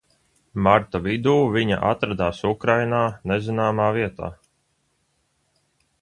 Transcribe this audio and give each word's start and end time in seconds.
Marta 0.67 1.01
vidū 1.07 1.33
viņa 1.57 1.77
atradās 1.91 2.41
Ukrainā 2.53 3.03
nezināmā 3.33 3.93
vietā. 3.99 4.35